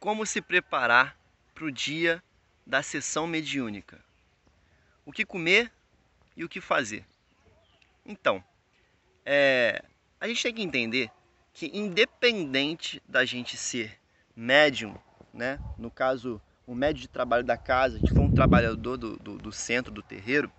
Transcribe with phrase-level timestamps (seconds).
[0.00, 1.16] como se preparar
[1.54, 2.22] para o dia
[2.66, 4.02] da sessão mediúnica.
[5.04, 5.70] O que comer
[6.34, 7.04] e o que fazer.
[8.04, 8.42] Então,
[9.26, 9.84] é,
[10.18, 11.10] a gente tem que entender
[11.52, 14.00] que independente da gente ser
[14.34, 14.96] médium,
[15.34, 15.60] né?
[15.76, 19.36] no caso, o médium de trabalho da casa, a gente for um trabalhador do, do,
[19.36, 20.50] do centro, do terreiro,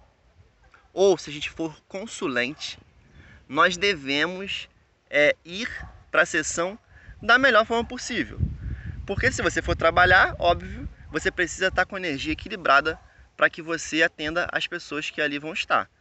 [0.93, 2.77] ou se a gente for consulente,
[3.47, 4.69] nós devemos
[5.09, 5.67] é, ir
[6.11, 6.77] para a sessão
[7.21, 8.39] da melhor forma possível.
[9.11, 12.97] Porque se você for trabalhar, óbvio, você precisa estar com energia equilibrada
[13.35, 15.91] para que você atenda as pessoas que ali vão estar.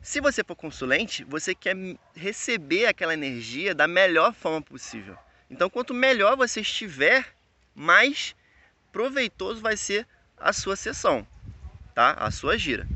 [0.00, 1.74] Se você for consulente, você quer
[2.14, 5.18] receber aquela energia da melhor forma possível.
[5.50, 7.26] Então, quanto melhor você estiver,
[7.74, 8.36] mais
[8.92, 11.26] proveitoso vai ser a sua sessão,
[11.92, 12.12] tá?
[12.12, 12.86] A sua gira.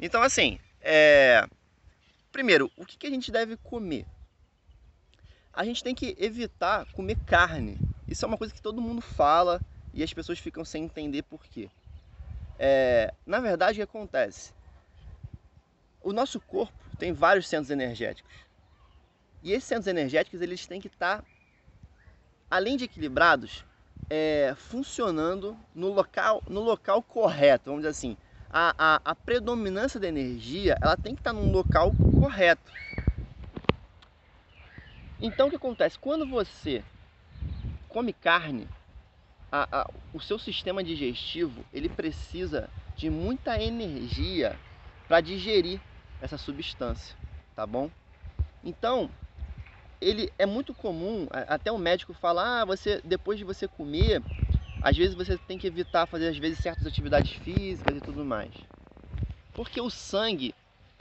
[0.00, 1.46] Então, assim, é...
[2.32, 4.04] primeiro, o que a gente deve comer?
[5.52, 7.78] A gente tem que evitar comer carne.
[8.08, 11.44] Isso é uma coisa que todo mundo fala e as pessoas ficam sem entender por
[11.44, 11.68] quê.
[12.58, 13.12] É...
[13.24, 14.52] Na verdade, o que acontece?
[16.02, 18.32] O nosso corpo tem vários centros energéticos.
[19.42, 21.24] E esses centros energéticos eles têm que estar,
[22.50, 23.64] além de equilibrados,
[24.08, 28.16] é, funcionando no local, no local correto, vamos dizer assim.
[28.50, 32.72] A, a, a predominância da energia ela tem que estar num local correto.
[35.20, 35.98] Então o que acontece?
[35.98, 36.84] Quando você
[37.96, 38.68] come carne,
[39.50, 44.54] a, a, o seu sistema digestivo ele precisa de muita energia
[45.08, 45.80] para digerir
[46.20, 47.14] essa substância,
[47.54, 47.90] tá bom?
[48.62, 49.08] Então,
[49.98, 54.22] ele é muito comum, até o médico fala, ah, você depois de você comer,
[54.82, 58.52] às vezes você tem que evitar fazer às vezes certas atividades físicas e tudo mais.
[59.54, 60.54] Porque o sangue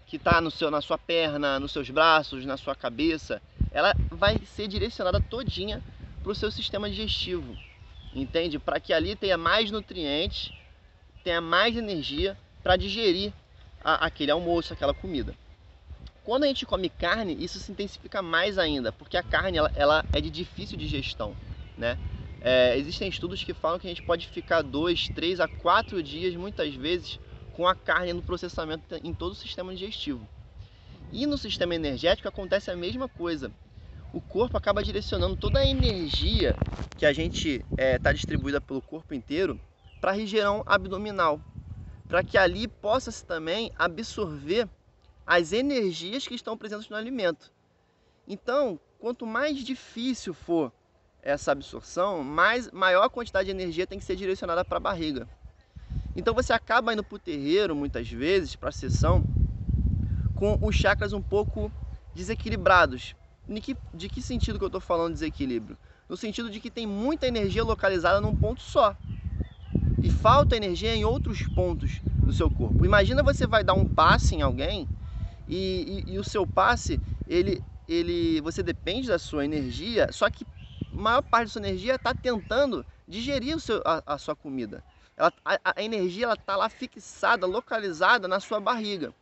[0.07, 4.39] que está no seu, na sua perna, nos seus braços, na sua cabeça, ela vai
[4.45, 5.83] ser direcionada todinha
[6.25, 7.55] para o seu sistema digestivo,
[8.11, 8.57] entende?
[8.57, 10.51] Para que ali tenha mais nutrientes,
[11.23, 13.31] tenha mais energia para digerir
[13.79, 15.35] a, aquele almoço, aquela comida.
[16.23, 20.05] Quando a gente come carne, isso se intensifica mais ainda, porque a carne ela, ela
[20.11, 21.37] é de difícil digestão,
[21.77, 21.95] né?
[22.41, 26.35] É, existem estudos que falam que a gente pode ficar dois, três a quatro dias,
[26.35, 27.19] muitas vezes,
[27.53, 30.27] com a carne no processamento em todo o sistema digestivo.
[31.11, 33.51] E no sistema energético acontece a mesma coisa.
[34.15, 36.55] O corpo acaba direcionando toda a energia
[36.97, 39.59] que a gente está é, tá distribuída pelo corpo inteiro
[39.99, 41.41] para a região abdominal,
[42.07, 44.69] para que ali possa-se também absorver
[45.27, 47.51] as energias que estão presentes no alimento.
[48.25, 50.71] Então, quanto mais difícil for
[51.21, 55.27] essa absorção, mais maior quantidade de energia tem que ser direcionada para a barriga.
[56.15, 59.25] Então você acaba indo para o terreiro, muitas vezes, para a sessão,
[60.35, 61.69] com os chakras um pouco
[62.13, 63.13] desequilibrados.
[63.47, 65.77] De que, de que sentido que eu estou falando de desequilíbrio?
[66.09, 68.95] No sentido de que tem muita energia localizada num ponto só
[70.01, 72.85] e falta energia em outros pontos do seu corpo.
[72.85, 74.87] Imagina você vai dar um passe em alguém
[75.47, 80.45] e, e, e, o seu passe, ele, ele, você depende da sua energia, só que
[80.91, 84.83] a maior parte da sua energia está tentando digerir o seu, a, a sua comida.
[85.17, 89.13] Ela, a, a energia está lá fixada, localizada na sua barriga.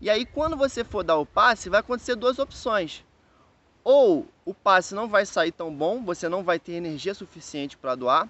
[0.00, 3.05] E aí quando você for dar o passe, vai acontecer duas opções.
[3.88, 7.94] Ou o passe não vai sair tão bom, você não vai ter energia suficiente para
[7.94, 8.28] doar,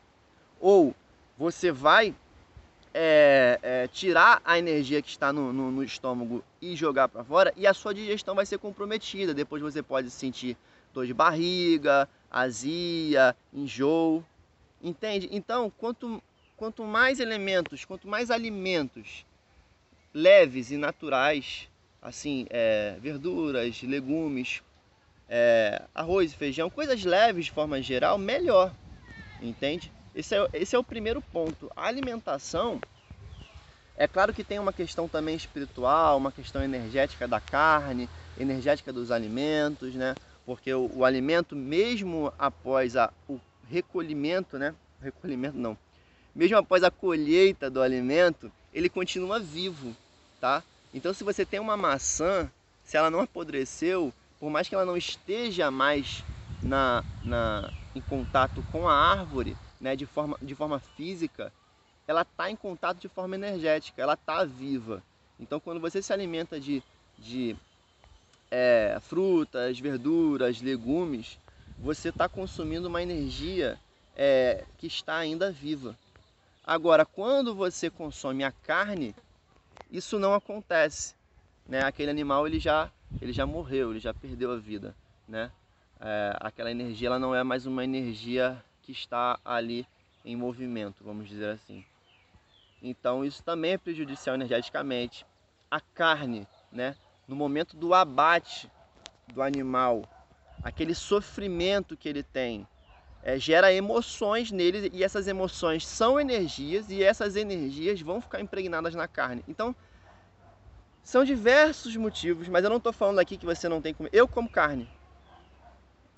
[0.61, 0.95] ou
[1.39, 2.15] você vai
[2.93, 7.55] é, é, tirar a energia que está no, no, no estômago e jogar para fora
[7.57, 9.33] e a sua digestão vai ser comprometida.
[9.33, 10.59] Depois você pode sentir
[10.93, 14.23] dor de barriga, azia, enjoo.
[14.83, 15.27] Entende?
[15.33, 16.23] Então, quanto,
[16.55, 19.25] quanto mais elementos, quanto mais alimentos
[20.13, 21.67] leves e naturais,
[22.03, 24.63] assim, é, verduras, legumes,
[25.29, 28.73] é, arroz feijão, coisas leves de forma geral, melhor.
[29.41, 29.93] Entende?
[30.15, 31.71] Esse é, esse é o primeiro ponto.
[31.77, 32.81] A alimentação,
[33.97, 39.11] é claro que tem uma questão também espiritual, uma questão energética da carne, energética dos
[39.11, 40.15] alimentos, né?
[40.45, 44.75] Porque o, o alimento, mesmo após a, o recolhimento, né?
[45.03, 45.77] Recolhimento não.
[46.35, 49.97] Mesmo após a colheita do alimento, ele continua vivo,
[50.41, 50.63] tá?
[50.93, 52.51] Então, se você tem uma maçã,
[52.85, 54.13] se ela não apodreceu,
[54.47, 56.23] por mais que ela não esteja mais
[56.63, 61.53] na, na, em contato com a árvore, né, de, forma, de forma física,
[62.07, 65.03] ela está em contato de forma energética, ela está viva.
[65.41, 66.81] Então, quando você se alimenta de,
[67.19, 67.57] de
[68.49, 71.41] é, frutas, verduras, legumes,
[71.77, 73.77] você está consumindo uma energia
[74.15, 75.99] é, que está ainda viva.
[76.65, 79.13] Agora, quando você consome a carne,
[79.91, 81.17] isso não acontece.
[81.67, 81.83] Né?
[81.83, 84.95] Aquele animal ele já, ele já morreu, ele já perdeu a vida.
[85.27, 85.51] Né?
[86.01, 89.87] É, aquela energia ela não é mais uma energia que está ali
[90.25, 91.85] em movimento, vamos dizer assim.
[92.83, 95.25] Então isso também é prejudicial energeticamente.
[95.71, 98.71] A carne, né, no momento do abate
[99.33, 100.09] do animal,
[100.63, 102.67] aquele sofrimento que ele tem,
[103.23, 108.95] é, gera emoções nele e essas emoções são energias e essas energias vão ficar impregnadas
[108.95, 109.43] na carne.
[109.49, 109.75] Então,
[111.07, 114.11] são diversos motivos, mas eu não estou falando aqui que você não tem comer.
[114.13, 114.89] Eu como carne.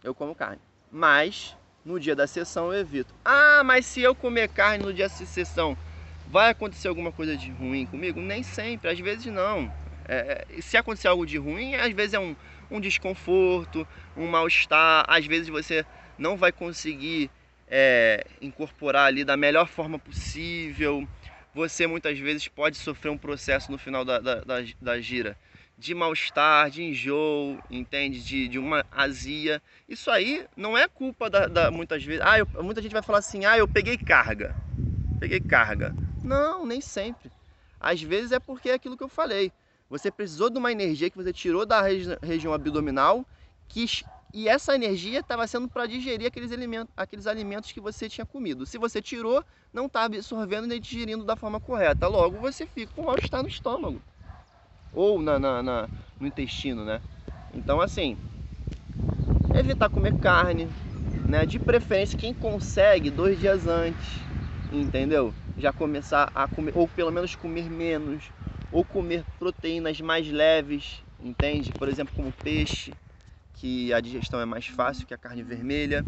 [0.02, 0.62] Eu como carne.
[0.90, 1.54] Mas,
[1.84, 3.14] no dia da sessão eu evito.
[3.22, 5.76] Ah, mas se eu comer carne no dia da sessão,
[6.26, 8.18] vai acontecer alguma coisa de ruim comigo?
[8.18, 9.70] Nem sempre, às vezes não.
[10.08, 12.34] É, é se acontecer algo de ruim, às vezes é um,
[12.70, 13.86] um desconforto,
[14.16, 15.84] um mal-estar, às vezes você
[16.16, 17.30] não vai conseguir
[17.68, 21.06] é, incorporar ali da melhor forma possível.
[21.54, 25.36] Você muitas vezes pode sofrer um processo no final da, da, da, da gira
[25.78, 28.22] de mal-estar, de enjoo, entende?
[28.22, 29.62] De, de uma azia.
[29.88, 32.20] Isso aí não é culpa da, da muitas vezes.
[32.24, 34.56] Ah, eu, muita gente vai falar assim: ah, eu peguei carga.
[35.20, 35.94] Peguei carga.
[36.24, 37.30] Não, nem sempre.
[37.80, 39.52] Às vezes é porque é aquilo que eu falei.
[39.88, 43.24] Você precisou de uma energia que você tirou da regi região abdominal
[43.68, 43.86] que,
[44.32, 48.66] e essa energia estava sendo para digerir aqueles alimentos, aqueles alimentos que você tinha comido.
[48.66, 49.42] Se você tirou,
[49.72, 52.06] não está absorvendo nem digerindo da forma correta.
[52.06, 54.00] Logo, você fica com mal-estar no estômago
[54.92, 55.88] ou na, na, na,
[56.18, 57.00] no intestino, né?
[57.54, 58.16] Então, assim,
[59.54, 60.68] evitar comer carne,
[61.26, 61.46] né?
[61.46, 64.20] De preferência, quem consegue dois dias antes,
[64.72, 65.32] entendeu?
[65.58, 68.24] Já começar a comer, ou pelo menos comer menos,
[68.70, 71.72] ou comer proteínas mais leves, entende?
[71.72, 72.92] Por exemplo, como peixe,
[73.58, 76.04] que a digestão é mais fácil que a carne vermelha.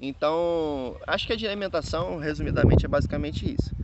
[0.00, 3.74] Então, acho que a alimentação, resumidamente, é basicamente isso.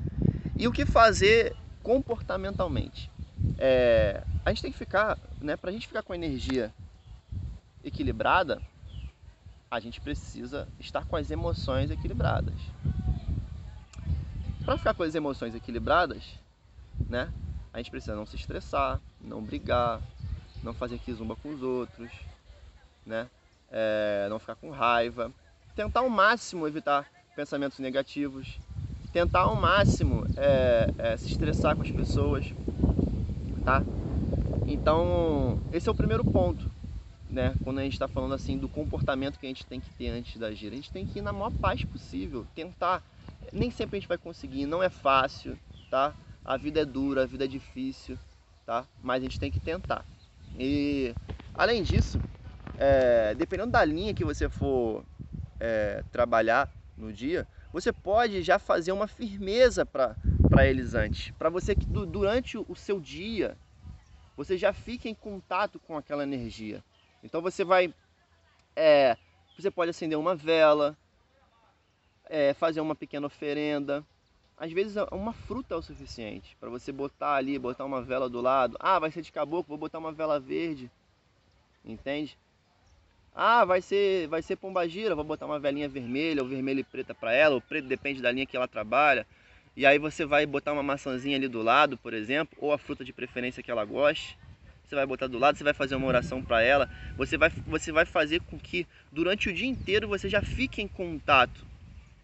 [0.58, 3.10] E o que fazer comportamentalmente?
[3.58, 6.72] É, a gente tem que ficar, né, para a gente ficar com a energia
[7.82, 8.60] equilibrada,
[9.70, 12.54] a gente precisa estar com as emoções equilibradas.
[14.64, 16.22] Para ficar com as emoções equilibradas,
[17.08, 17.32] né,
[17.72, 20.02] a gente precisa não se estressar, não brigar,
[20.62, 22.10] não fazer quizumba com os outros,
[23.06, 23.28] né?
[23.70, 25.32] É, não ficar com raiva.
[25.74, 28.58] Tentar ao máximo evitar pensamentos negativos.
[29.12, 32.46] Tentar ao máximo é, é, se estressar com as pessoas,
[33.64, 33.82] tá?
[34.66, 36.70] Então, esse é o primeiro ponto,
[37.28, 37.54] né?
[37.64, 40.36] Quando a gente está falando assim do comportamento que a gente tem que ter antes
[40.36, 40.74] da gira.
[40.74, 43.02] A gente tem que ir na maior paz possível, tentar.
[43.52, 45.58] Nem sempre a gente vai conseguir, não é fácil,
[45.90, 46.14] tá?
[46.44, 48.16] A vida é dura, a vida é difícil,
[48.64, 48.84] tá?
[49.02, 50.04] Mas a gente tem que tentar.
[50.56, 51.12] E
[51.54, 52.20] além disso,
[52.80, 55.04] é, dependendo da linha que você for
[55.60, 56.66] é, trabalhar
[56.96, 60.16] no dia, você pode já fazer uma firmeza para
[60.66, 61.30] eles antes.
[61.32, 63.56] Para você que durante o seu dia,
[64.34, 66.82] você já fique em contato com aquela energia.
[67.22, 67.94] Então você vai.
[68.74, 69.14] É,
[69.58, 70.96] você pode acender uma vela,
[72.24, 74.02] é, fazer uma pequena oferenda,
[74.56, 78.40] às vezes uma fruta é o suficiente para você botar ali, botar uma vela do
[78.40, 78.76] lado.
[78.80, 80.90] Ah, vai ser de caboclo, vou botar uma vela verde.
[81.84, 82.38] Entende?
[83.34, 87.14] Ah, vai ser, vai ser pombagira, vou botar uma velinha vermelha ou vermelha e preta
[87.14, 89.26] para ela, o preto depende da linha que ela trabalha.
[89.76, 93.04] E aí você vai botar uma maçãzinha ali do lado, por exemplo, ou a fruta
[93.04, 94.36] de preferência que ela goste.
[94.86, 96.90] Você vai botar do lado, você vai fazer uma oração para ela.
[97.16, 100.88] Você vai, você vai fazer com que durante o dia inteiro você já fique em
[100.88, 101.64] contato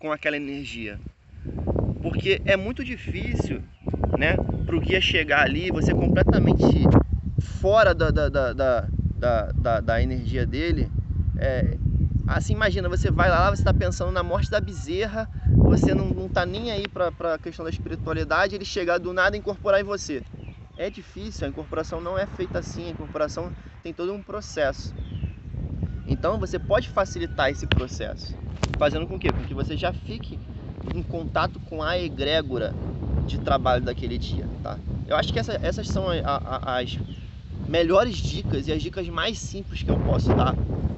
[0.00, 0.98] com aquela energia.
[2.02, 3.62] Porque é muito difícil,
[4.18, 6.62] né, o guia chegar ali, você completamente
[7.40, 10.92] fora da, da, da, da, da, da energia dele.
[11.36, 11.78] É,
[12.26, 15.28] assim, imagina, você vai lá, você está pensando na morte da bezerra,
[15.62, 19.36] você não, não tá nem aí para a questão da espiritualidade, ele chegar do nada
[19.36, 20.22] e incorporar em você.
[20.76, 24.94] É difícil, a incorporação não é feita assim, a incorporação tem todo um processo.
[26.06, 28.36] Então você pode facilitar esse processo,
[28.78, 30.40] fazendo com que, com que você já fique
[30.92, 32.76] em contato com a egrégora
[33.24, 34.80] de trabalho daquele dia, tá?
[35.06, 36.98] Eu acho que essa, essas são a, a, as
[37.66, 40.54] melhores dicas e as dicas mais simples que eu posso dar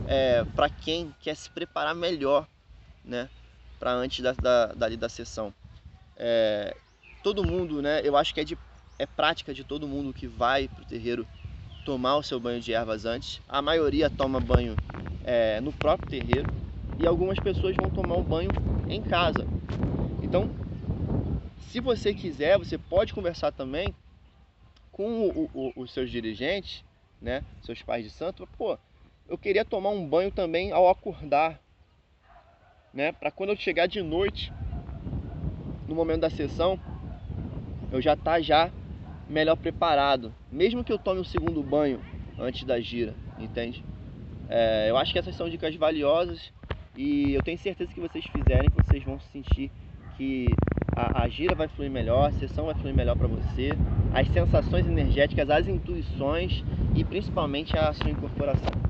[0.06, 2.46] é, para quem quer se preparar melhor,
[3.04, 3.28] né?
[3.78, 5.52] Para antes da, da, dali da sessão.
[6.16, 6.76] É,
[7.22, 8.00] todo mundo, né?
[8.04, 8.56] Eu acho que é, de,
[8.98, 11.26] é prática de todo mundo que vai pro terreiro
[11.84, 13.40] tomar o seu banho de ervas antes.
[13.48, 14.78] A maioria toma banho
[15.25, 16.48] é, no próprio terreiro
[16.98, 18.54] e algumas pessoas vão tomar o banho
[18.88, 19.46] em casa.
[20.22, 20.50] Então,
[21.70, 23.94] se você quiser, você pode conversar também
[24.98, 26.84] com o, o, os seus dirigentes,
[27.22, 28.48] né, seus pais de santo.
[28.58, 28.76] Pô,
[29.28, 31.62] eu queria tomar um banho também ao acordar,
[32.92, 34.52] né, para quando eu chegar de noite,
[35.86, 36.76] no momento da sessão,
[37.92, 38.72] eu já tá já
[39.28, 42.00] melhor preparado, mesmo que eu tome um segundo banho
[42.38, 43.84] antes da gira, entende?
[44.48, 46.52] É, eu acho que essas são dicas valiosas
[46.94, 49.70] E eu tenho certeza que vocês fizerem, vocês vão sentir
[50.16, 50.60] que
[50.98, 53.78] a, a gira vai fluir melhor, a sessão vai fluir melhor para você,
[54.12, 56.64] as sensações energéticas, as intuições
[56.96, 58.88] e principalmente a sua incorporação.